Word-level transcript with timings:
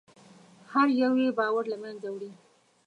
هر 0.71 0.87
یو 1.01 1.13
یې 1.23 1.29
باور 1.39 1.63
له 1.71 1.77
منځه 1.83 2.07
وړي. 2.11 2.31